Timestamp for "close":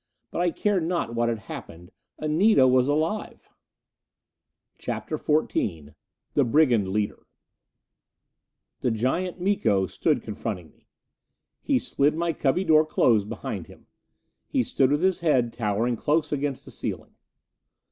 15.97-16.31